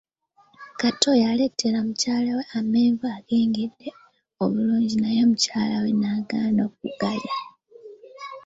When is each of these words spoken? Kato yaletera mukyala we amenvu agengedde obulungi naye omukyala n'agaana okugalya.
Kato 0.79 1.11
yaletera 1.23 1.79
mukyala 1.87 2.31
we 2.37 2.43
amenvu 2.59 3.05
agengedde 3.17 3.87
obulungi 4.43 4.95
naye 5.01 5.19
omukyala 5.25 5.75
n'agaana 5.99 6.61
okugalya. 6.69 7.37